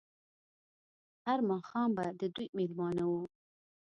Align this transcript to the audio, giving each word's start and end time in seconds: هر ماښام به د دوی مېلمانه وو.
هر 1.25 1.39
ماښام 1.49 1.89
به 1.97 2.05
د 2.19 2.21
دوی 2.35 2.47
مېلمانه 2.57 3.03
وو. 3.11 3.23